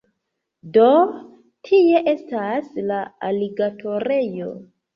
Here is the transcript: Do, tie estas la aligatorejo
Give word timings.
Do, 0.77 0.85
tie 1.69 2.01
estas 2.15 2.73
la 2.89 2.99
aligatorejo 3.31 4.53